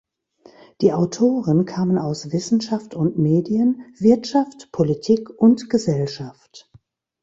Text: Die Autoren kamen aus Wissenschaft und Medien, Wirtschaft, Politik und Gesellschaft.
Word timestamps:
Die 0.81 0.93
Autoren 0.93 1.65
kamen 1.65 1.99
aus 1.99 2.31
Wissenschaft 2.31 2.95
und 2.95 3.19
Medien, 3.19 3.83
Wirtschaft, 3.99 4.71
Politik 4.71 5.29
und 5.29 5.69
Gesellschaft. 5.69 6.71